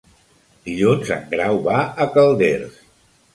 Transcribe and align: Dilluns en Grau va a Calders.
Dilluns 0.69 1.11
en 1.17 1.27
Grau 1.33 1.59
va 1.67 1.83
a 1.85 2.09
Calders. 2.17 2.81